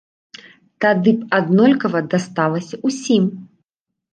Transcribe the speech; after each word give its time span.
Тады 0.85 1.09
б 1.19 1.27
аднолькава 1.39 1.99
дасталася 2.15 2.75
ўсім. 2.91 3.23